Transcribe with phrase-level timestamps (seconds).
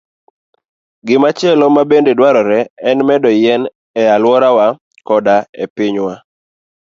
[1.05, 2.59] Gimachielo mabende dwarore
[2.89, 3.61] en medo yien
[4.01, 4.65] e alworawa
[5.07, 6.13] koda e pinywa.